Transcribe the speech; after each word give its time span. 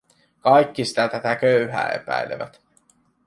Kaikki 0.41 0.85
sitä 0.85 1.07
tätä 1.07 1.35
köyhää 1.35 1.89
epäilevät. 1.89 2.61